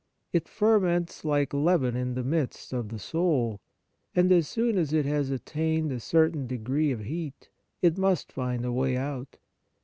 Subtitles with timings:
[0.33, 3.61] It ferments like leaven in the midst of the soul,
[4.15, 7.51] and as soon as it has attained a cer tain degree of heat,
[7.83, 9.37] it must find a way out.